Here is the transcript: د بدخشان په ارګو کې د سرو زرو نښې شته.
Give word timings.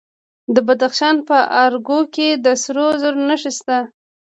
د 0.55 0.57
بدخشان 0.67 1.15
په 1.29 1.37
ارګو 1.63 1.99
کې 2.15 2.27
د 2.43 2.45
سرو 2.61 2.85
زرو 3.01 3.21
نښې 3.29 3.51
شته. 3.57 3.77